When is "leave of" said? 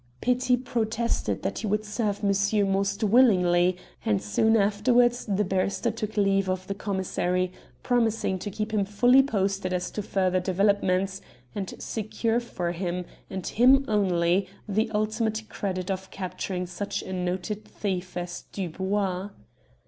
6.17-6.65